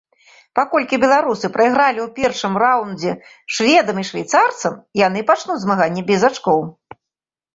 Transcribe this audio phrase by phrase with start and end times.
[0.57, 3.13] Паколькі беларусы прайгралі ў першым раўндзе
[3.57, 4.73] шведам і швейцарцам,
[5.05, 6.61] яны пачнуць змаганне без ачкоў.